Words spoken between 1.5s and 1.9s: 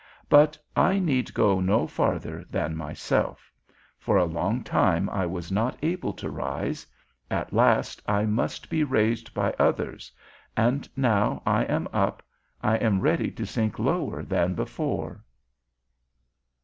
no